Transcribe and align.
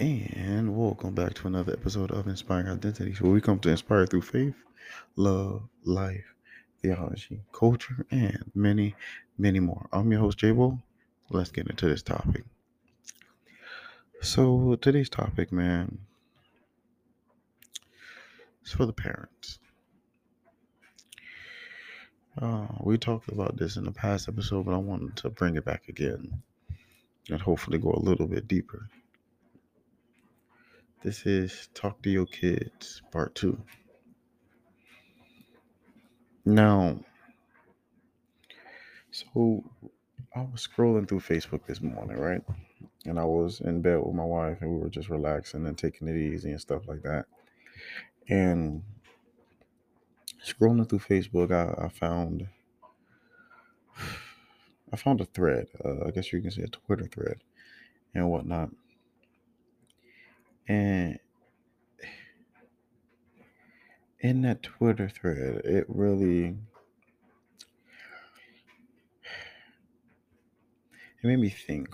And 0.00 0.74
welcome 0.74 1.14
back 1.14 1.34
to 1.34 1.46
another 1.46 1.74
episode 1.74 2.10
of 2.10 2.26
Inspiring 2.26 2.68
Identities, 2.68 3.20
where 3.20 3.32
we 3.32 3.42
come 3.42 3.58
to 3.58 3.68
inspire 3.68 4.06
through 4.06 4.22
faith, 4.22 4.54
love, 5.16 5.68
life, 5.84 6.24
theology, 6.80 7.42
culture, 7.52 8.06
and 8.10 8.50
many, 8.54 8.94
many 9.36 9.60
more. 9.60 9.86
I'm 9.92 10.10
your 10.10 10.22
host, 10.22 10.38
J-Bo. 10.38 10.78
Let's 11.28 11.50
get 11.50 11.68
into 11.68 11.86
this 11.86 12.02
topic. 12.02 12.44
So, 14.22 14.76
today's 14.76 15.10
topic, 15.10 15.52
man, 15.52 15.98
is 18.64 18.72
for 18.72 18.86
the 18.86 18.94
parents. 18.94 19.58
Uh, 22.40 22.68
we 22.80 22.96
talked 22.96 23.28
about 23.30 23.58
this 23.58 23.76
in 23.76 23.84
the 23.84 23.92
past 23.92 24.30
episode, 24.30 24.64
but 24.64 24.72
I 24.72 24.78
wanted 24.78 25.16
to 25.16 25.28
bring 25.28 25.56
it 25.56 25.66
back 25.66 25.88
again 25.88 26.42
and 27.28 27.42
hopefully 27.42 27.76
go 27.76 27.92
a 27.92 28.00
little 28.00 28.26
bit 28.26 28.48
deeper. 28.48 28.88
This 31.02 31.24
is 31.24 31.70
Talk 31.72 32.02
to 32.02 32.10
Your 32.10 32.26
Kids, 32.26 33.00
Part 33.10 33.34
2. 33.34 33.58
Now, 36.44 36.98
so 39.10 39.64
I 40.36 40.40
was 40.40 40.68
scrolling 40.68 41.08
through 41.08 41.20
Facebook 41.20 41.64
this 41.64 41.80
morning, 41.80 42.18
right? 42.18 42.42
And 43.06 43.18
I 43.18 43.24
was 43.24 43.62
in 43.62 43.80
bed 43.80 43.98
with 44.04 44.14
my 44.14 44.26
wife 44.26 44.58
and 44.60 44.72
we 44.72 44.78
were 44.78 44.90
just 44.90 45.08
relaxing 45.08 45.64
and 45.66 45.78
taking 45.78 46.06
it 46.06 46.18
easy 46.18 46.50
and 46.50 46.60
stuff 46.60 46.86
like 46.86 47.00
that. 47.04 47.24
And 48.28 48.82
scrolling 50.46 50.86
through 50.86 50.98
Facebook, 50.98 51.50
I, 51.50 51.86
I 51.86 51.88
found 51.88 52.46
I 54.92 54.96
found 54.96 55.22
a 55.22 55.24
thread. 55.24 55.68
Uh, 55.82 56.06
I 56.06 56.10
guess 56.10 56.30
you 56.30 56.42
can 56.42 56.50
say 56.50 56.64
a 56.64 56.68
Twitter 56.68 57.06
thread 57.06 57.38
and 58.14 58.30
whatnot. 58.30 58.68
And 60.70 61.18
in 64.20 64.42
that 64.42 64.62
Twitter 64.62 65.08
thread, 65.08 65.62
it 65.64 65.84
really 65.88 66.58
it 71.20 71.24
made 71.24 71.40
me 71.40 71.48
think 71.50 71.88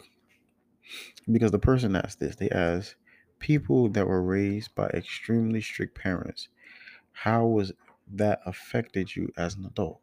because 1.33 1.53
the 1.53 1.59
person 1.59 1.97
asked 1.97 2.21
this, 2.21 2.37
they 2.37 2.51
asked 2.51 2.97
people 3.39 3.89
that 3.89 4.07
were 4.07 4.23
raised 4.23 4.75
by 4.75 4.89
extremely 4.89 5.63
strict 5.63 5.97
parents, 5.97 6.49
how 7.13 7.47
was 7.47 7.73
that 8.13 8.41
affected 8.45 9.17
you 9.17 9.33
as 9.39 9.55
an 9.55 9.65
adult? 9.65 10.03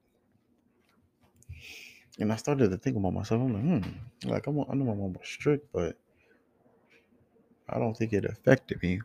And 2.17 2.33
I 2.33 2.37
started 2.37 2.71
to 2.71 2.77
think 2.77 2.97
about 2.97 3.13
myself. 3.13 3.39
I'm 3.39 3.53
like, 3.53 3.83
hmm, 3.83 4.29
like 4.29 4.47
I'm, 4.47 4.59
I 4.61 4.73
know 4.73 4.85
my 4.85 4.95
mom 4.95 5.13
was 5.13 5.27
strict, 5.27 5.71
but 5.71 5.99
I 7.73 7.79
don't 7.79 7.97
think 7.97 8.13
it 8.13 8.25
affected 8.25 8.81
me. 8.83 9.01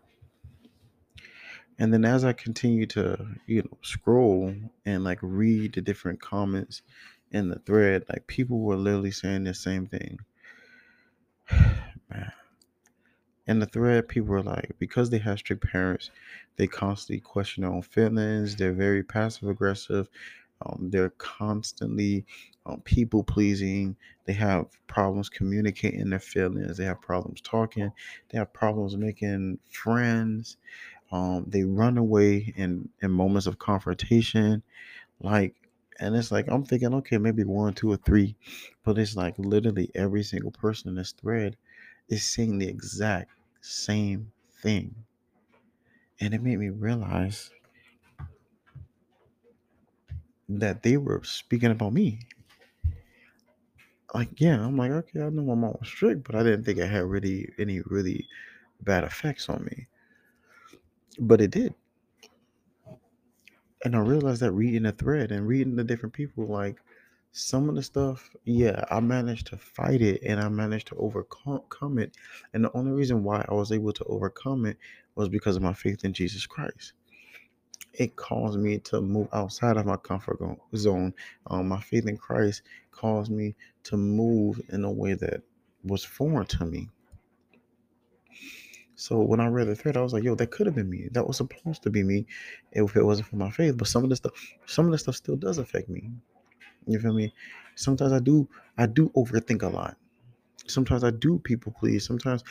And 1.78 1.92
then 1.92 2.04
as 2.04 2.24
I 2.24 2.32
continue 2.32 2.86
to, 2.86 3.26
you 3.46 3.62
know, 3.62 3.78
scroll 3.82 4.54
and 4.84 5.04
like 5.04 5.20
read 5.22 5.74
the 5.74 5.80
different 5.80 6.20
comments 6.20 6.82
in 7.30 7.48
the 7.48 7.58
thread, 7.60 8.04
like 8.08 8.26
people 8.26 8.58
were 8.60 8.76
literally 8.76 9.12
saying 9.12 9.44
the 9.44 9.54
same 9.54 9.86
thing. 9.86 10.18
Man. 11.50 12.32
In 13.46 13.60
the 13.60 13.66
thread, 13.66 14.08
people 14.08 14.28
were 14.28 14.42
like, 14.42 14.72
because 14.78 15.08
they 15.08 15.18
have 15.18 15.38
strict 15.38 15.64
parents, 15.64 16.10
they 16.56 16.66
constantly 16.66 17.20
question 17.20 17.62
their 17.62 17.72
own 17.72 17.80
feelings. 17.80 18.56
They're 18.56 18.74
very 18.74 19.02
passive 19.02 19.48
aggressive. 19.48 20.08
Um, 20.62 20.88
they're 20.90 21.10
constantly 21.18 22.24
um, 22.66 22.80
people 22.82 23.22
pleasing. 23.22 23.96
They 24.24 24.32
have 24.34 24.66
problems 24.86 25.28
communicating 25.28 26.10
their 26.10 26.18
feelings. 26.18 26.76
They 26.76 26.84
have 26.84 27.00
problems 27.00 27.40
talking. 27.40 27.92
They 28.30 28.38
have 28.38 28.52
problems 28.52 28.96
making 28.96 29.58
friends. 29.70 30.56
Um, 31.12 31.44
they 31.48 31.64
run 31.64 31.96
away 31.98 32.52
in 32.56 32.88
in 33.00 33.10
moments 33.10 33.46
of 33.46 33.58
confrontation, 33.58 34.62
like, 35.20 35.54
and 36.00 36.14
it's 36.16 36.30
like 36.32 36.46
I'm 36.48 36.64
thinking, 36.64 36.94
okay, 36.94 37.18
maybe 37.18 37.44
one, 37.44 37.74
two, 37.74 37.90
or 37.92 37.96
three, 37.96 38.36
but 38.84 38.98
it's 38.98 39.16
like 39.16 39.34
literally 39.38 39.90
every 39.94 40.22
single 40.22 40.50
person 40.50 40.90
in 40.90 40.96
this 40.96 41.12
thread 41.12 41.56
is 42.08 42.26
saying 42.26 42.58
the 42.58 42.68
exact 42.68 43.30
same 43.62 44.32
thing, 44.62 44.94
and 46.20 46.34
it 46.34 46.42
made 46.42 46.58
me 46.58 46.68
realize 46.68 47.50
that 50.48 50.82
they 50.82 50.96
were 50.96 51.22
speaking 51.24 51.70
about 51.70 51.92
me. 51.92 52.20
Like, 54.14 54.40
yeah, 54.40 54.64
I'm 54.64 54.76
like, 54.76 54.90
okay, 54.90 55.20
I 55.20 55.28
know 55.28 55.42
my 55.42 55.54
mom 55.54 55.76
was 55.78 55.88
strict, 55.88 56.24
but 56.24 56.34
I 56.34 56.42
didn't 56.42 56.64
think 56.64 56.78
it 56.78 56.88
had 56.88 57.04
really 57.04 57.52
any 57.58 57.80
really 57.82 58.26
bad 58.82 59.04
effects 59.04 59.48
on 59.48 59.64
me. 59.64 59.86
But 61.18 61.40
it 61.40 61.50
did. 61.50 61.74
And 63.84 63.94
I 63.94 64.00
realized 64.00 64.40
that 64.40 64.52
reading 64.52 64.84
the 64.84 64.92
thread 64.92 65.30
and 65.30 65.46
reading 65.46 65.76
the 65.76 65.84
different 65.84 66.14
people, 66.14 66.46
like 66.46 66.78
some 67.32 67.68
of 67.68 67.74
the 67.74 67.82
stuff, 67.82 68.30
yeah, 68.44 68.84
I 68.90 69.00
managed 69.00 69.48
to 69.48 69.58
fight 69.58 70.00
it 70.00 70.22
and 70.22 70.40
I 70.40 70.48
managed 70.48 70.88
to 70.88 70.96
overcome 70.96 71.98
it. 71.98 72.16
And 72.54 72.64
the 72.64 72.72
only 72.74 72.92
reason 72.92 73.22
why 73.22 73.44
I 73.48 73.54
was 73.54 73.70
able 73.70 73.92
to 73.92 74.04
overcome 74.04 74.64
it 74.64 74.78
was 75.14 75.28
because 75.28 75.56
of 75.56 75.62
my 75.62 75.74
faith 75.74 76.04
in 76.04 76.12
Jesus 76.12 76.46
Christ 76.46 76.94
it 77.92 78.16
caused 78.16 78.58
me 78.58 78.78
to 78.78 79.00
move 79.00 79.28
outside 79.32 79.76
of 79.76 79.86
my 79.86 79.96
comfort 79.96 80.38
zone. 80.76 81.14
Um, 81.46 81.68
my 81.68 81.80
faith 81.80 82.06
in 82.06 82.16
Christ 82.16 82.62
caused 82.90 83.30
me 83.30 83.54
to 83.84 83.96
move 83.96 84.60
in 84.68 84.84
a 84.84 84.90
way 84.90 85.14
that 85.14 85.42
was 85.84 86.04
foreign 86.04 86.46
to 86.46 86.64
me. 86.64 86.88
So 88.94 89.20
when 89.20 89.38
I 89.38 89.46
read 89.46 89.68
the 89.68 89.76
thread, 89.76 89.96
I 89.96 90.02
was 90.02 90.12
like, 90.12 90.24
"Yo, 90.24 90.34
that 90.34 90.50
could 90.50 90.66
have 90.66 90.74
been 90.74 90.90
me. 90.90 91.08
That 91.12 91.26
was 91.26 91.36
supposed 91.36 91.84
to 91.84 91.90
be 91.90 92.02
me, 92.02 92.26
if 92.72 92.96
it 92.96 93.04
wasn't 93.04 93.28
for 93.28 93.36
my 93.36 93.50
faith." 93.50 93.76
But 93.76 93.86
some 93.86 94.02
of 94.02 94.10
the 94.10 94.16
stuff, 94.16 94.32
some 94.66 94.86
of 94.86 94.92
the 94.92 94.98
stuff 94.98 95.14
still 95.14 95.36
does 95.36 95.58
affect 95.58 95.88
me. 95.88 96.10
You 96.86 96.98
feel 96.98 97.14
me? 97.14 97.32
Sometimes 97.76 98.12
I 98.12 98.18
do, 98.18 98.48
I 98.76 98.86
do 98.86 99.10
overthink 99.10 99.62
a 99.62 99.68
lot. 99.68 99.96
Sometimes 100.66 101.04
I 101.04 101.10
do 101.10 101.38
people 101.38 101.72
please. 101.78 102.04
Sometimes, 102.04 102.42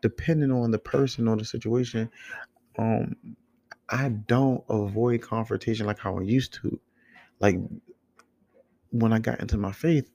depending 0.00 0.52
on 0.52 0.70
the 0.70 0.78
person 0.78 1.26
or 1.26 1.36
the 1.36 1.44
situation, 1.44 2.08
um, 2.78 3.16
I 3.88 4.08
don't 4.10 4.64
avoid 4.68 5.22
confrontation 5.22 5.86
like 5.86 5.98
how 5.98 6.18
I 6.18 6.22
used 6.22 6.54
to. 6.54 6.80
Like 7.40 7.56
when 8.90 9.12
I 9.12 9.18
got 9.20 9.40
into 9.40 9.58
my 9.58 9.72
faith, 9.72 10.10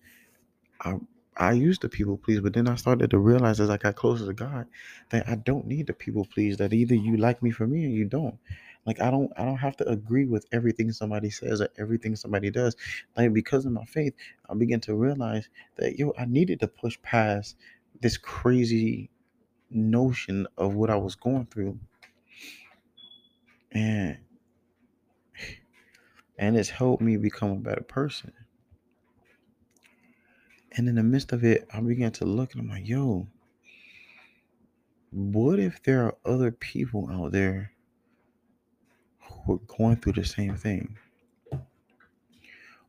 I 0.81 0.95
I 1.37 1.53
used 1.53 1.81
to 1.81 1.89
people 1.89 2.17
please, 2.17 2.41
but 2.41 2.53
then 2.53 2.67
I 2.67 2.75
started 2.75 3.11
to 3.11 3.19
realize 3.19 3.59
as 3.61 3.69
I 3.69 3.77
got 3.77 3.95
closer 3.95 4.25
to 4.25 4.33
God 4.33 4.67
that 5.11 5.29
I 5.29 5.35
don't 5.35 5.67
need 5.67 5.87
to 5.87 5.93
people 5.93 6.25
please. 6.25 6.57
That 6.57 6.73
either 6.73 6.95
you 6.95 7.17
like 7.17 7.43
me 7.43 7.51
for 7.51 7.67
me 7.67 7.85
or 7.85 7.89
you 7.89 8.05
don't. 8.05 8.37
Like 8.85 9.01
I 9.01 9.11
don't 9.11 9.31
I 9.37 9.45
don't 9.45 9.57
have 9.57 9.77
to 9.77 9.89
agree 9.89 10.25
with 10.25 10.45
everything 10.51 10.91
somebody 10.91 11.29
says 11.29 11.61
or 11.61 11.69
everything 11.79 12.15
somebody 12.17 12.51
does. 12.51 12.75
Like 13.17 13.33
because 13.33 13.65
of 13.65 13.73
my 13.73 13.85
faith, 13.85 14.13
I 14.49 14.55
began 14.55 14.81
to 14.81 14.95
realize 14.95 15.49
that 15.77 15.99
yo, 15.99 16.13
I 16.19 16.25
needed 16.25 16.59
to 16.61 16.67
push 16.67 16.97
past 17.03 17.57
this 18.01 18.17
crazy 18.17 19.09
notion 19.71 20.47
of 20.57 20.75
what 20.75 20.89
I 20.91 20.97
was 20.97 21.15
going 21.15 21.47
through 21.47 21.79
and 23.71 24.17
and 26.37 26.57
it's 26.57 26.69
helped 26.69 27.01
me 27.01 27.17
become 27.17 27.51
a 27.51 27.55
better 27.55 27.83
person. 27.83 28.33
And 30.71 30.87
in 30.87 30.95
the 30.95 31.03
midst 31.03 31.33
of 31.33 31.43
it, 31.43 31.67
I 31.73 31.81
began 31.81 32.11
to 32.13 32.25
look 32.25 32.53
and 32.53 32.61
I'm 32.61 32.69
like, 32.69 32.87
yo, 32.87 33.27
what 35.11 35.59
if 35.59 35.83
there 35.83 36.05
are 36.05 36.15
other 36.25 36.51
people 36.51 37.09
out 37.11 37.31
there 37.31 37.73
who 39.19 39.55
are 39.55 39.77
going 39.77 39.97
through 39.97 40.13
the 40.13 40.25
same 40.25 40.55
thing? 40.55 40.97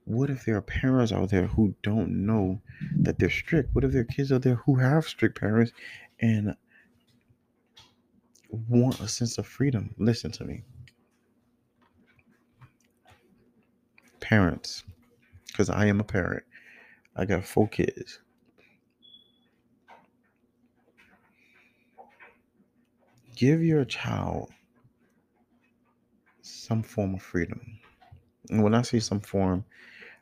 What 0.05 0.31
if 0.31 0.45
there 0.45 0.57
are 0.57 0.63
parents 0.63 1.13
out 1.13 1.31
there 1.31 1.47
who 1.47 1.75
don't 1.83 2.27
know 2.27 2.61
that 3.01 3.19
they're 3.19 3.31
strict? 3.31 3.75
What 3.75 3.85
if 3.85 3.93
there 3.93 4.03
are 4.03 4.05
kids 4.05 4.33
out 4.33 4.43
there 4.43 4.57
who 4.57 4.77
have 4.77 5.05
strict 5.05 5.39
parents 5.39 5.73
and 6.21 6.57
want 8.51 9.01
a 9.01 9.09
sense 9.09 9.39
of 9.39 9.47
freedom? 9.47 9.95
Listen 9.99 10.31
to 10.33 10.45
me. 10.45 10.65
Parents, 14.33 14.83
because 15.49 15.69
I 15.69 15.85
am 15.85 16.01
a 16.01 16.05
parent, 16.05 16.43
I 17.15 17.27
got 17.27 17.45
four 17.45 17.69
kids. 17.69 18.21
Give 23.37 23.63
your 23.63 23.85
child 23.85 24.51
some 26.41 26.83
form 26.83 27.17
of 27.17 27.23
freedom. 27.23 27.61
And 28.49 28.63
when 28.63 28.75
I 28.75 28.81
say 28.81 29.01
some 29.01 29.21
form, 29.21 29.67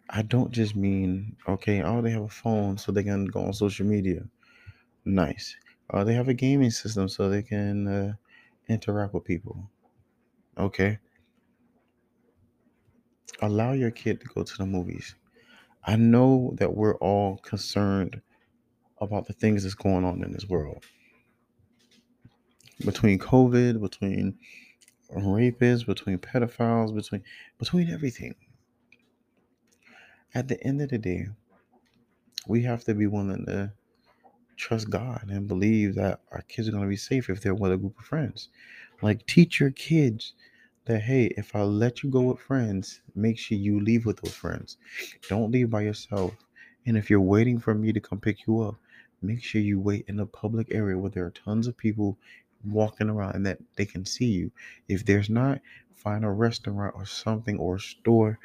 I 0.08 0.22
don't 0.22 0.50
just 0.50 0.74
mean, 0.74 1.36
okay, 1.46 1.80
oh, 1.84 2.02
they 2.02 2.10
have 2.10 2.22
a 2.22 2.28
phone 2.28 2.78
so 2.78 2.90
they 2.90 3.04
can 3.04 3.26
go 3.26 3.44
on 3.44 3.52
social 3.52 3.86
media. 3.86 4.22
Nice. 5.04 5.54
Uh, 5.90 6.02
they 6.02 6.14
have 6.14 6.26
a 6.26 6.34
gaming 6.34 6.72
system 6.72 7.08
so 7.08 7.28
they 7.28 7.44
can 7.44 7.86
uh, 7.86 8.14
interact 8.68 9.14
with 9.14 9.22
people. 9.22 9.70
Okay. 10.58 10.98
Allow 13.42 13.72
your 13.72 13.90
kid 13.90 14.20
to 14.20 14.26
go 14.28 14.42
to 14.44 14.58
the 14.58 14.66
movies. 14.66 15.14
I 15.84 15.96
know 15.96 16.54
that 16.58 16.74
we're 16.74 16.96
all 16.96 17.38
concerned 17.38 18.22
about 19.00 19.26
the 19.26 19.34
things 19.34 19.62
that's 19.64 19.74
going 19.74 20.04
on 20.04 20.22
in 20.24 20.32
this 20.32 20.48
world. 20.48 20.84
between 22.84 23.18
COVID, 23.18 23.80
between 23.80 24.38
rapists, 25.14 25.86
between 25.86 26.18
pedophiles, 26.18 26.94
between 26.94 27.22
between 27.58 27.90
everything. 27.90 28.34
At 30.34 30.48
the 30.48 30.62
end 30.64 30.82
of 30.82 30.90
the 30.90 30.98
day, 30.98 31.28
we 32.48 32.62
have 32.64 32.84
to 32.84 32.94
be 32.94 33.06
willing 33.06 33.46
to 33.46 33.72
trust 34.56 34.90
God 34.90 35.26
and 35.30 35.48
believe 35.48 35.96
that 35.96 36.20
our 36.32 36.42
kids 36.42 36.68
are 36.68 36.72
going 36.72 36.84
to 36.84 36.88
be 36.90 36.96
safe 36.96 37.30
if 37.30 37.42
they're 37.42 37.54
with 37.54 37.72
a 37.72 37.78
group 37.78 37.98
of 37.98 38.04
friends. 38.04 38.48
Like 39.02 39.26
teach 39.26 39.60
your 39.60 39.70
kids 39.70 40.34
that 40.86 41.00
hey, 41.00 41.26
if 41.36 41.54
I 41.54 41.62
let 41.62 42.02
you 42.02 42.10
go 42.10 42.22
with 42.22 42.40
friends, 42.40 43.00
make 43.14 43.38
sure 43.38 43.58
you 43.58 43.80
leave 43.80 44.06
with 44.06 44.20
those 44.20 44.34
friends. 44.34 44.76
Don't 45.28 45.50
leave 45.50 45.70
by 45.70 45.82
yourself. 45.82 46.34
And 46.86 46.96
if 46.96 47.10
you're 47.10 47.20
waiting 47.20 47.58
for 47.58 47.74
me 47.74 47.92
to 47.92 48.00
come 48.00 48.18
pick 48.18 48.46
you 48.46 48.60
up, 48.62 48.76
make 49.22 49.42
sure 49.42 49.60
you 49.60 49.78
wait 49.78 50.04
in 50.08 50.20
a 50.20 50.26
public 50.26 50.68
area 50.70 50.96
where 50.96 51.10
there 51.10 51.26
are 51.26 51.30
tons 51.30 51.66
of 51.66 51.76
people 51.76 52.16
walking 52.64 53.08
around 53.08 53.34
and 53.34 53.46
that 53.46 53.58
they 53.76 53.84
can 53.84 54.04
see 54.04 54.26
you. 54.26 54.50
If 54.88 55.04
there's 55.04 55.30
not, 55.30 55.60
find 55.94 56.24
a 56.24 56.30
restaurant 56.30 56.94
or 56.96 57.04
something 57.04 57.58
or 57.58 57.76
a 57.76 57.80
store 57.80 58.38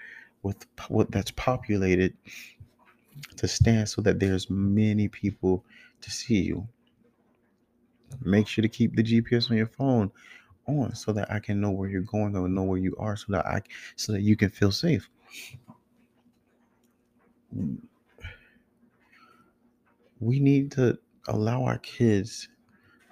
with 0.43 0.65
what 0.89 1.11
that's 1.11 1.31
populated 1.31 2.15
to 3.37 3.47
stand 3.47 3.89
so 3.89 4.01
that 4.01 4.19
there's 4.19 4.49
many 4.49 5.07
people 5.07 5.63
to 6.01 6.11
see 6.11 6.41
you. 6.41 6.67
Make 8.21 8.47
sure 8.47 8.61
to 8.61 8.69
keep 8.69 8.95
the 8.95 9.03
GPS 9.03 9.49
on 9.49 9.57
your 9.57 9.67
phone 9.67 10.11
on 10.67 10.95
so 10.95 11.11
that 11.13 11.31
I 11.31 11.39
can 11.39 11.61
know 11.61 11.71
where 11.71 11.89
you're 11.89 12.01
going 12.01 12.35
or 12.35 12.47
know 12.47 12.63
where 12.63 12.79
you 12.79 12.95
are 12.97 13.15
so 13.15 13.25
that 13.29 13.45
I 13.45 13.61
so 13.95 14.11
that 14.13 14.21
you 14.21 14.35
can 14.35 14.49
feel 14.49 14.71
safe. 14.71 15.09
We 20.19 20.39
need 20.39 20.71
to 20.73 20.97
allow 21.27 21.63
our 21.63 21.77
kids 21.79 22.47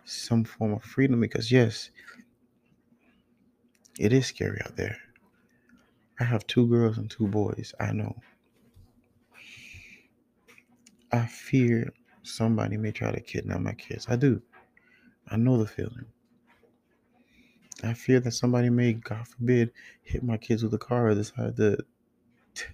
some 0.06 0.44
form 0.44 0.74
of 0.74 0.84
freedom 0.84 1.20
because 1.22 1.52
yes, 1.52 1.90
it 4.00 4.14
is 4.14 4.26
scary 4.26 4.60
out 4.66 4.76
there. 4.76 4.98
I 6.20 6.24
have 6.26 6.46
two 6.48 6.68
girls 6.68 6.98
and 6.98 7.10
two 7.10 7.28
boys. 7.28 7.74
I 7.80 7.92
know. 7.92 8.16
I 11.12 11.26
fear 11.26 11.94
somebody 12.24 12.78
may 12.78 12.92
try 12.92 13.12
to 13.12 13.20
kidnap 13.20 13.60
my 13.60 13.74
kids. 13.74 14.08
I 14.10 14.16
do. 14.16 14.42
I 15.28 15.38
know 15.38 15.58
the 15.58 15.68
feeling. 15.68 16.06
I 17.82 17.94
fear 17.94 18.20
that 18.20 18.32
somebody 18.32 18.70
may, 18.70 18.94
God 18.94 19.28
forbid, 19.28 19.72
hit 20.04 20.24
my 20.24 20.38
kids 20.38 20.64
with 20.64 20.74
a 20.74 20.78
car 20.78 21.08
or 21.08 21.16
decide 21.16 21.56
to, 21.58 21.78
to, 22.56 22.66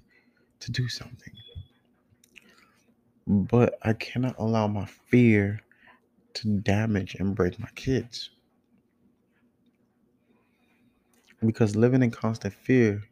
to 0.60 0.72
do 0.72 0.88
something. 0.88 1.34
But 3.28 3.78
I 3.84 3.94
cannot 3.94 4.36
allow 4.40 4.68
my 4.68 4.86
fear 4.86 5.62
to 6.34 6.50
damage 6.60 7.16
and 7.16 7.36
break 7.36 7.60
my 7.60 7.69
kids. 7.75 8.31
Because 11.46 11.75
living 11.75 12.04
in 12.04 12.12
constant 12.12 12.54
fear 12.54 13.04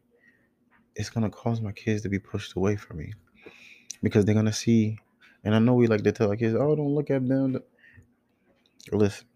is 0.96 1.10
going 1.10 1.24
to 1.24 1.30
cause 1.30 1.60
my 1.60 1.72
kids 1.72 2.02
to 2.02 2.08
be 2.08 2.18
pushed 2.18 2.54
away 2.56 2.76
from 2.76 2.98
me. 2.98 3.12
Because 4.02 4.24
they're 4.24 4.34
going 4.34 4.46
to 4.46 4.52
see, 4.52 4.98
and 5.44 5.54
I 5.54 5.60
know 5.60 5.74
we 5.74 5.86
like 5.86 6.02
to 6.02 6.12
tell 6.12 6.30
our 6.30 6.36
kids, 6.36 6.54
oh, 6.54 6.76
don't 6.76 6.94
look 6.94 7.10
at 7.10 7.26
them. 7.26 7.60
Listen, 8.92 9.27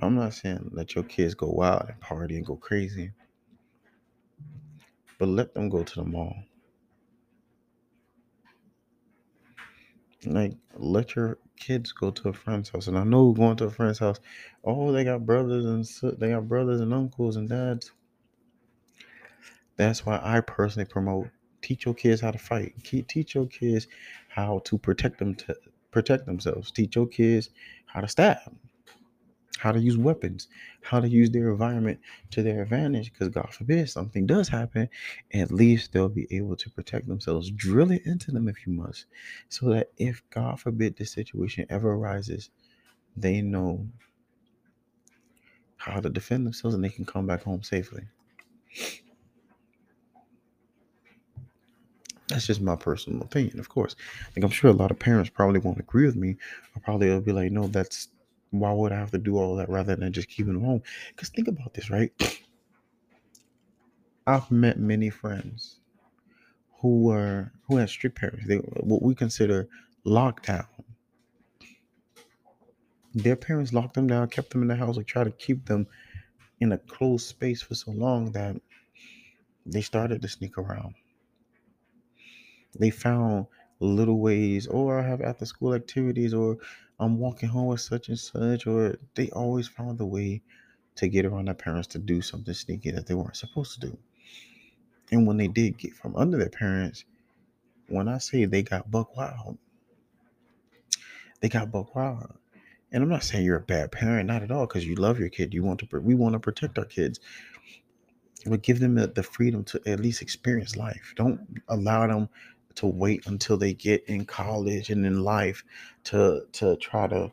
I'm 0.00 0.14
not 0.14 0.34
saying 0.34 0.70
let 0.72 0.94
your 0.94 1.04
kids 1.04 1.34
go 1.34 1.48
wild 1.48 1.86
and 1.88 2.00
party 2.00 2.36
and 2.36 2.46
go 2.46 2.56
crazy, 2.56 3.12
but 5.18 5.28
let 5.28 5.54
them 5.54 5.68
go 5.68 5.82
to 5.82 5.94
the 5.96 6.04
mall. 6.04 6.36
Like, 10.24 10.52
let 10.76 11.16
your 11.16 11.38
kids 11.56 11.92
go 11.92 12.10
to 12.10 12.28
a 12.28 12.32
friend's 12.32 12.68
house. 12.70 12.86
And 12.86 12.98
I 12.98 13.04
know 13.04 13.32
going 13.32 13.56
to 13.56 13.66
a 13.66 13.70
friend's 13.70 13.98
house, 13.98 14.18
oh, 14.64 14.92
they 14.92 15.04
got 15.04 15.26
brothers 15.26 15.64
and 15.64 16.20
they 16.20 16.30
got 16.30 16.48
brothers 16.48 16.80
and 16.80 16.92
uncles 16.94 17.36
and 17.36 17.48
dads. 17.48 17.92
That's 19.76 20.04
why 20.04 20.20
I 20.22 20.40
personally 20.40 20.86
promote 20.86 21.28
teach 21.62 21.84
your 21.86 21.94
kids 21.94 22.20
how 22.20 22.30
to 22.32 22.38
fight. 22.38 22.74
Teach 22.84 23.34
your 23.34 23.46
kids 23.46 23.88
how 24.28 24.60
to 24.64 24.78
protect 24.78 25.18
them 25.18 25.34
to 25.36 25.56
protect 25.90 26.26
themselves. 26.26 26.70
Teach 26.70 26.96
your 26.96 27.06
kids 27.06 27.50
how 27.86 28.00
to 28.00 28.08
stab 28.08 28.38
how 29.58 29.72
to 29.72 29.80
use 29.80 29.98
weapons, 29.98 30.48
how 30.82 31.00
to 31.00 31.08
use 31.08 31.30
their 31.30 31.50
environment 31.50 31.98
to 32.30 32.42
their 32.42 32.62
advantage. 32.62 33.12
Because 33.12 33.28
God 33.28 33.52
forbid 33.52 33.90
something 33.90 34.24
does 34.24 34.48
happen, 34.48 34.88
at 35.34 35.50
least 35.50 35.92
they'll 35.92 36.08
be 36.08 36.28
able 36.30 36.56
to 36.56 36.70
protect 36.70 37.08
themselves. 37.08 37.50
Drill 37.50 37.90
it 37.90 38.06
into 38.06 38.30
them 38.30 38.48
if 38.48 38.66
you 38.66 38.72
must, 38.72 39.06
so 39.48 39.68
that 39.70 39.90
if 39.96 40.22
God 40.30 40.60
forbid 40.60 40.96
the 40.96 41.04
situation 41.04 41.66
ever 41.68 41.92
arises, 41.92 42.50
they 43.16 43.42
know 43.42 43.86
how 45.76 46.00
to 46.00 46.08
defend 46.08 46.46
themselves 46.46 46.74
and 46.74 46.84
they 46.84 46.88
can 46.88 47.04
come 47.04 47.26
back 47.26 47.42
home 47.42 47.62
safely. 47.62 48.04
That's 52.28 52.46
just 52.46 52.60
my 52.60 52.76
personal 52.76 53.22
opinion, 53.22 53.58
of 53.58 53.68
course. 53.68 53.96
Like 54.36 54.44
I'm 54.44 54.50
sure 54.50 54.70
a 54.70 54.74
lot 54.74 54.90
of 54.90 54.98
parents 54.98 55.30
probably 55.30 55.60
won't 55.60 55.80
agree 55.80 56.04
with 56.04 56.16
me, 56.16 56.36
or 56.76 56.80
probably 56.82 57.08
will 57.08 57.22
be 57.22 57.32
like, 57.32 57.50
"No, 57.50 57.66
that's 57.68 58.08
why 58.50 58.72
would 58.72 58.92
I 58.92 58.98
have 58.98 59.10
to 59.12 59.18
do 59.18 59.36
all 59.36 59.56
that 59.56 59.68
rather 59.68 59.96
than 59.96 60.12
just 60.12 60.28
keeping 60.28 60.54
them 60.54 60.64
home? 60.64 60.82
Because 61.08 61.28
think 61.28 61.48
about 61.48 61.74
this, 61.74 61.90
right? 61.90 62.12
I've 64.26 64.50
met 64.50 64.78
many 64.78 65.10
friends 65.10 65.80
who 66.80 67.02
were 67.02 67.52
who 67.66 67.76
had 67.76 67.90
strict 67.90 68.18
parents. 68.18 68.46
They 68.46 68.56
what 68.56 69.02
we 69.02 69.14
consider 69.14 69.68
lockdown. 70.06 70.66
Their 73.14 73.36
parents 73.36 73.72
locked 73.72 73.94
them 73.94 74.06
down, 74.06 74.28
kept 74.28 74.50
them 74.50 74.62
in 74.62 74.68
the 74.68 74.76
house, 74.76 74.96
like 74.96 75.06
try 75.06 75.24
to 75.24 75.30
keep 75.30 75.66
them 75.66 75.86
in 76.60 76.72
a 76.72 76.78
closed 76.78 77.26
space 77.26 77.62
for 77.62 77.74
so 77.74 77.90
long 77.90 78.32
that 78.32 78.56
they 79.66 79.80
started 79.80 80.22
to 80.22 80.28
sneak 80.28 80.58
around. 80.58 80.94
They 82.78 82.90
found 82.90 83.46
little 83.80 84.18
ways, 84.18 84.66
or 84.66 84.98
I 84.98 85.06
have 85.06 85.20
after 85.20 85.46
school 85.46 85.74
activities, 85.74 86.34
or 86.34 86.58
I'm 86.98 87.18
walking 87.18 87.48
home 87.48 87.66
with 87.66 87.80
such 87.80 88.08
and 88.08 88.18
such, 88.18 88.66
or 88.66 88.96
they 89.14 89.30
always 89.30 89.68
found 89.68 90.00
a 90.00 90.06
way 90.06 90.42
to 90.96 91.08
get 91.08 91.24
around 91.24 91.46
their 91.46 91.54
parents 91.54 91.88
to 91.88 91.98
do 91.98 92.20
something 92.20 92.54
sneaky 92.54 92.90
that 92.90 93.06
they 93.06 93.14
weren't 93.14 93.36
supposed 93.36 93.80
to 93.80 93.86
do. 93.88 93.98
And 95.12 95.26
when 95.26 95.36
they 95.36 95.48
did 95.48 95.78
get 95.78 95.94
from 95.94 96.16
under 96.16 96.38
their 96.38 96.48
parents, 96.48 97.04
when 97.88 98.08
I 98.08 98.18
say 98.18 98.44
they 98.44 98.62
got 98.62 98.90
buck 98.90 99.16
wild, 99.16 99.58
they 101.40 101.48
got 101.48 101.70
buck 101.70 101.94
wild. 101.94 102.34
And 102.90 103.02
I'm 103.02 103.08
not 103.08 103.22
saying 103.22 103.44
you're 103.44 103.56
a 103.56 103.60
bad 103.60 103.92
parent, 103.92 104.26
not 104.26 104.42
at 104.42 104.50
all, 104.50 104.66
because 104.66 104.86
you 104.86 104.96
love 104.96 105.20
your 105.20 105.28
kid. 105.28 105.54
You 105.54 105.62
want 105.62 105.80
to, 105.80 106.00
we 106.00 106.14
want 106.14 106.32
to 106.32 106.40
protect 106.40 106.78
our 106.78 106.84
kids, 106.84 107.20
but 108.46 108.62
give 108.62 108.80
them 108.80 108.94
the 108.94 109.22
freedom 109.22 109.62
to 109.64 109.80
at 109.86 110.00
least 110.00 110.22
experience 110.22 110.76
life. 110.76 111.12
Don't 111.16 111.40
allow 111.68 112.06
them 112.06 112.28
to 112.78 112.86
wait 112.86 113.26
until 113.26 113.56
they 113.56 113.74
get 113.74 114.04
in 114.06 114.24
college 114.24 114.90
and 114.90 115.06
in 115.06 115.22
life 115.22 115.64
to 116.04 116.42
to 116.52 116.76
try 116.76 117.06
to 117.06 117.32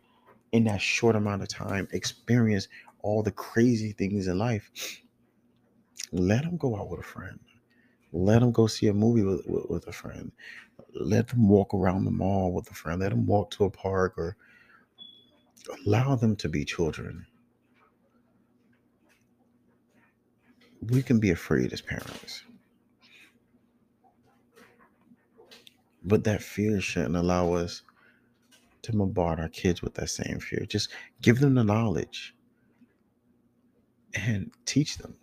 in 0.51 0.65
that 0.65 0.81
short 0.81 1.15
amount 1.15 1.41
of 1.41 1.47
time 1.47 1.87
experience 1.91 2.67
all 3.01 3.23
the 3.23 3.31
crazy 3.31 3.91
things 3.93 4.27
in 4.27 4.37
life 4.37 4.71
let 6.11 6.43
them 6.43 6.57
go 6.57 6.77
out 6.77 6.89
with 6.89 7.01
a 7.01 7.03
friend. 7.03 7.39
Let 8.13 8.39
them 8.39 8.51
go 8.51 8.67
see 8.67 8.87
a 8.87 8.93
movie 8.93 9.23
with, 9.23 9.45
with, 9.45 9.65
with 9.69 9.87
a 9.87 9.91
friend. 9.91 10.31
Let 10.93 11.27
them 11.27 11.49
walk 11.49 11.73
around 11.73 12.05
the 12.05 12.11
mall 12.11 12.53
with 12.53 12.71
a 12.71 12.73
friend. 12.73 13.01
Let 13.01 13.09
them 13.09 13.25
walk 13.25 13.51
to 13.51 13.65
a 13.65 13.69
park 13.69 14.13
or 14.17 14.37
allow 15.85 16.15
them 16.15 16.35
to 16.37 16.49
be 16.49 16.63
children. 16.63 17.25
We 20.81 21.03
can 21.03 21.19
be 21.19 21.31
afraid 21.31 21.73
as 21.73 21.81
parents 21.81 22.43
But 26.05 26.23
that 26.25 26.43
fear 26.43 26.79
shouldn't 26.81 27.15
allow 27.15 27.53
us 27.53 27.81
to 28.83 28.93
bombard 28.93 29.39
our 29.39 29.49
kids 29.49 29.81
with 29.81 29.95
that 29.95 30.09
same 30.09 30.39
fear. 30.39 30.65
Just 30.67 30.89
give 31.21 31.39
them 31.39 31.55
the 31.55 31.63
knowledge 31.63 32.35
and 34.13 34.51
teach 34.65 34.99
them. 34.99 35.15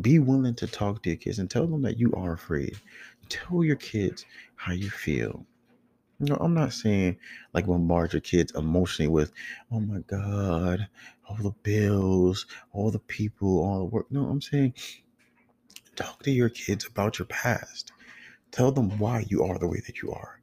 Be 0.00 0.20
willing 0.20 0.54
to 0.56 0.68
talk 0.68 1.02
to 1.02 1.10
your 1.10 1.16
kids 1.16 1.40
and 1.40 1.50
tell 1.50 1.66
them 1.66 1.82
that 1.82 1.98
you 1.98 2.12
are 2.14 2.32
afraid. 2.32 2.76
Tell 3.28 3.64
your 3.64 3.76
kids 3.76 4.24
how 4.54 4.72
you 4.72 4.88
feel. 4.88 5.44
No, 6.20 6.36
I'm 6.36 6.54
not 6.54 6.72
saying 6.72 7.16
like 7.52 7.66
bombard 7.66 8.12
your 8.12 8.20
kids 8.20 8.52
emotionally 8.54 9.08
with, 9.08 9.32
oh 9.72 9.80
my 9.80 9.98
God, 10.06 10.88
all 11.28 11.36
the 11.36 11.54
bills, 11.64 12.46
all 12.72 12.90
the 12.90 12.98
people, 13.00 13.64
all 13.64 13.78
the 13.78 13.84
work. 13.84 14.06
No, 14.10 14.26
I'm 14.26 14.40
saying 14.40 14.74
talk 15.96 16.22
to 16.22 16.30
your 16.30 16.48
kids 16.48 16.86
about 16.86 17.18
your 17.18 17.26
past. 17.26 17.92
Tell 18.50 18.72
them 18.72 18.98
why 18.98 19.24
you 19.28 19.44
are 19.44 19.58
the 19.58 19.68
way 19.68 19.80
that 19.86 20.02
you 20.02 20.10
are. 20.12 20.40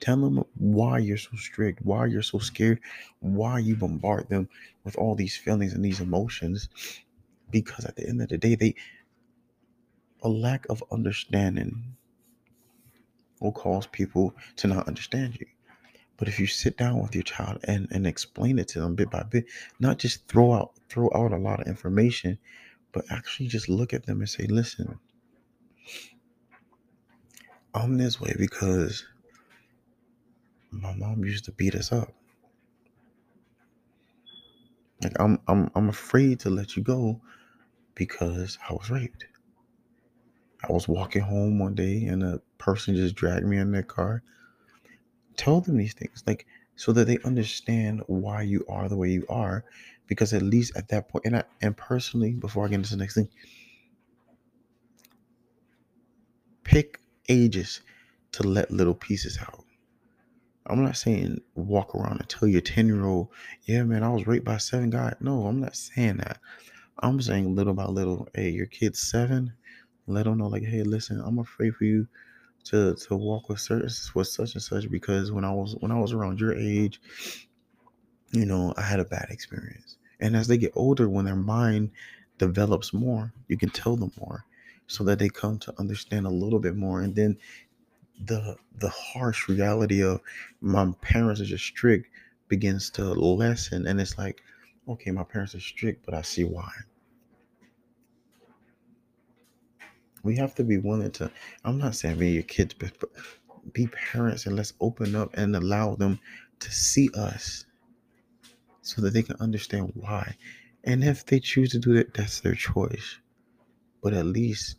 Tell 0.00 0.16
them 0.16 0.44
why 0.56 0.98
you're 0.98 1.16
so 1.16 1.36
strict, 1.36 1.80
why 1.82 2.06
you're 2.06 2.22
so 2.22 2.38
scared, 2.38 2.80
why 3.20 3.58
you 3.58 3.76
bombard 3.76 4.28
them 4.28 4.48
with 4.84 4.96
all 4.96 5.14
these 5.14 5.36
feelings 5.36 5.72
and 5.72 5.84
these 5.84 6.00
emotions. 6.00 6.68
Because 7.50 7.84
at 7.84 7.96
the 7.96 8.06
end 8.06 8.20
of 8.20 8.28
the 8.28 8.38
day, 8.38 8.54
they 8.54 8.74
a 10.22 10.28
lack 10.28 10.66
of 10.68 10.82
understanding 10.90 11.96
will 13.40 13.52
cause 13.52 13.86
people 13.86 14.34
to 14.56 14.66
not 14.66 14.88
understand 14.88 15.38
you. 15.38 15.46
But 16.16 16.28
if 16.28 16.40
you 16.40 16.46
sit 16.46 16.76
down 16.78 17.00
with 17.00 17.14
your 17.14 17.22
child 17.22 17.58
and, 17.64 17.88
and 17.90 18.06
explain 18.06 18.58
it 18.58 18.68
to 18.68 18.80
them 18.80 18.94
bit 18.94 19.10
by 19.10 19.22
bit, 19.22 19.44
not 19.78 19.98
just 19.98 20.26
throw 20.28 20.52
out 20.54 20.72
throw 20.88 21.10
out 21.14 21.32
a 21.32 21.36
lot 21.36 21.60
of 21.60 21.66
information, 21.66 22.38
but 22.92 23.04
actually 23.10 23.48
just 23.48 23.68
look 23.68 23.92
at 23.92 24.06
them 24.06 24.20
and 24.20 24.28
say, 24.28 24.46
listen, 24.46 24.98
I'm 27.76 27.98
this 27.98 28.20
way 28.20 28.34
because 28.38 29.04
my 30.70 30.94
mom 30.94 31.24
used 31.24 31.44
to 31.44 31.52
beat 31.52 31.74
us 31.74 31.92
up. 31.92 32.12
Like 35.02 35.12
I'm 35.20 35.38
I'm 35.46 35.70
I'm 35.74 35.88
afraid 35.90 36.40
to 36.40 36.50
let 36.50 36.76
you 36.76 36.82
go 36.82 37.20
because 37.94 38.58
I 38.68 38.72
was 38.72 38.90
raped. 38.90 39.26
I 40.66 40.72
was 40.72 40.88
walking 40.88 41.22
home 41.22 41.58
one 41.58 41.74
day 41.74 42.04
and 42.04 42.22
a 42.22 42.40
person 42.56 42.96
just 42.96 43.14
dragged 43.14 43.46
me 43.46 43.58
in 43.58 43.70
their 43.72 43.82
car. 43.82 44.22
Tell 45.36 45.60
them 45.60 45.76
these 45.76 45.92
things, 45.92 46.24
like 46.26 46.46
so 46.76 46.92
that 46.92 47.06
they 47.06 47.18
understand 47.24 48.02
why 48.06 48.40
you 48.42 48.64
are 48.70 48.88
the 48.88 48.96
way 48.96 49.10
you 49.10 49.26
are. 49.28 49.64
Because 50.06 50.32
at 50.32 50.42
least 50.42 50.74
at 50.76 50.88
that 50.88 51.08
point, 51.10 51.26
and 51.26 51.36
I 51.36 51.44
and 51.60 51.76
personally, 51.76 52.32
before 52.32 52.64
I 52.64 52.68
get 52.68 52.76
into 52.76 52.90
the 52.90 52.96
next 52.96 53.16
thing, 53.16 53.28
pick 56.64 57.00
ages 57.28 57.80
to 58.32 58.42
let 58.42 58.70
little 58.70 58.94
pieces 58.94 59.38
out. 59.40 59.64
I'm 60.68 60.82
not 60.82 60.96
saying 60.96 61.40
walk 61.54 61.94
around 61.94 62.20
and 62.20 62.28
tell 62.28 62.48
your 62.48 62.60
10 62.60 62.86
year 62.86 63.04
old, 63.04 63.28
yeah, 63.64 63.82
man, 63.84 64.02
I 64.02 64.08
was 64.08 64.26
raped 64.26 64.44
by 64.44 64.58
seven 64.58 64.90
guys. 64.90 65.14
No, 65.20 65.46
I'm 65.46 65.60
not 65.60 65.76
saying 65.76 66.16
that. 66.18 66.38
I'm 66.98 67.20
saying 67.20 67.54
little 67.54 67.74
by 67.74 67.84
little, 67.84 68.28
hey, 68.34 68.50
your 68.50 68.66
kid's 68.66 69.00
seven, 69.00 69.52
let 70.06 70.24
them 70.24 70.38
know, 70.38 70.48
like, 70.48 70.64
hey, 70.64 70.82
listen, 70.82 71.22
I'm 71.24 71.38
afraid 71.38 71.74
for 71.74 71.84
you 71.84 72.08
to 72.64 72.94
to 72.96 73.16
walk 73.16 73.48
with 73.48 73.60
certain 73.60 73.90
with 74.14 74.26
such 74.26 74.54
and 74.54 74.62
such 74.62 74.90
because 74.90 75.30
when 75.30 75.44
I 75.44 75.52
was 75.52 75.76
when 75.80 75.92
I 75.92 76.00
was 76.00 76.12
around 76.12 76.40
your 76.40 76.54
age, 76.56 77.00
you 78.32 78.44
know, 78.44 78.74
I 78.76 78.82
had 78.82 78.98
a 79.00 79.04
bad 79.04 79.28
experience. 79.30 79.98
And 80.18 80.34
as 80.34 80.48
they 80.48 80.58
get 80.58 80.72
older, 80.74 81.08
when 81.08 81.24
their 81.24 81.36
mind 81.36 81.90
develops 82.38 82.92
more, 82.92 83.32
you 83.48 83.56
can 83.56 83.70
tell 83.70 83.96
them 83.96 84.10
more 84.18 84.44
so 84.86 85.04
that 85.04 85.18
they 85.18 85.28
come 85.28 85.58
to 85.58 85.74
understand 85.78 86.26
a 86.26 86.30
little 86.30 86.58
bit 86.58 86.76
more. 86.76 87.00
And 87.00 87.14
then 87.14 87.36
the 88.24 88.56
the 88.78 88.88
harsh 88.88 89.48
reality 89.48 90.02
of 90.02 90.20
my 90.60 90.90
parents 91.00 91.40
are 91.40 91.44
just 91.44 91.64
strict 91.64 92.08
begins 92.48 92.90
to 92.90 93.04
lessen. 93.04 93.86
And 93.86 94.00
it's 94.00 94.16
like 94.18 94.42
okay 94.88 95.10
my 95.10 95.24
parents 95.24 95.54
are 95.54 95.60
strict 95.60 96.04
but 96.04 96.14
i 96.14 96.22
see 96.22 96.44
why. 96.44 96.70
We 100.22 100.36
have 100.36 100.54
to 100.56 100.64
be 100.64 100.78
willing 100.78 101.10
to 101.12 101.30
i'm 101.64 101.78
not 101.78 101.94
saying 101.94 102.18
be 102.18 102.30
your 102.30 102.42
kids 102.42 102.74
but 102.74 102.92
be 103.72 103.88
parents 103.88 104.46
and 104.46 104.56
let's 104.56 104.72
open 104.80 105.14
up 105.16 105.30
and 105.34 105.54
allow 105.56 105.94
them 105.96 106.18
to 106.60 106.70
see 106.70 107.10
us 107.14 107.64
so 108.82 109.02
that 109.02 109.12
they 109.12 109.22
can 109.22 109.36
understand 109.40 109.90
why. 109.94 110.36
And 110.84 111.02
if 111.02 111.26
they 111.26 111.40
choose 111.40 111.70
to 111.72 111.80
do 111.80 111.94
that 111.94 112.14
that's 112.14 112.40
their 112.40 112.54
choice 112.54 113.18
but 114.02 114.12
at 114.12 114.26
least 114.26 114.76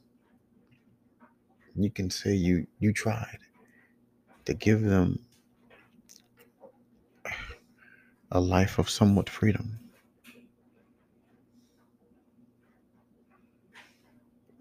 you 1.75 1.89
can 1.89 2.09
say 2.09 2.33
you 2.33 2.67
you 2.79 2.91
tried 2.91 3.39
to 4.45 4.53
give 4.53 4.81
them 4.81 5.19
a 8.31 8.39
life 8.39 8.79
of 8.79 8.89
somewhat 8.89 9.29
freedom. 9.29 9.79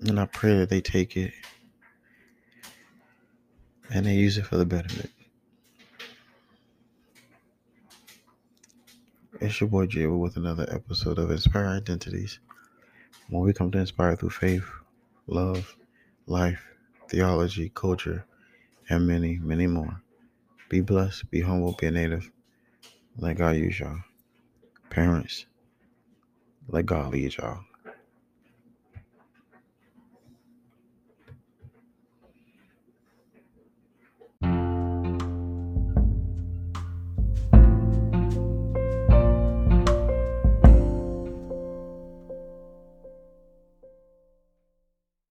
And 0.01 0.21
I 0.21 0.27
pray 0.27 0.59
that 0.59 0.69
they 0.69 0.81
take 0.81 1.17
it 1.17 1.33
and 3.93 4.07
they 4.07 4.15
use 4.15 4.39
it 4.39 4.47
for 4.47 4.57
the 4.57 4.67
betterment. 4.67 5.11
It's 9.41 9.61
your 9.61 9.69
boy 9.69 9.87
Jay 9.87 10.07
with 10.07 10.37
another 10.37 10.67
episode 10.71 11.19
of 11.19 11.31
Inspire 11.31 11.67
Identities. 11.67 12.39
When 13.28 13.42
we 13.42 13.52
come 13.52 13.71
to 13.73 13.78
inspire 13.78 14.16
through 14.16 14.30
faith, 14.30 14.64
love, 15.26 15.76
life, 16.26 16.64
theology, 17.09 17.73
culture, 17.75 18.25
and 18.88 19.06
many, 19.06 19.38
many 19.38 19.66
more. 19.66 20.00
Be 20.68 20.80
blessed, 20.80 21.30
be 21.30 21.40
humble, 21.40 21.76
be 21.78 21.88
a 21.88 21.90
native. 21.90 22.30
Let 23.18 23.38
God 23.38 23.56
use 23.56 23.80
y'all. 23.80 23.99
Parents, 24.90 25.47
let 26.68 26.87
God 26.87 27.12
lead 27.12 27.37
y'all. 27.37 27.61